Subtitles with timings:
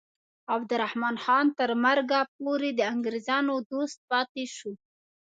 [0.53, 4.71] عبدالرحمن خان تر مرګه پورې د انګریزانو دوست پاتې شو.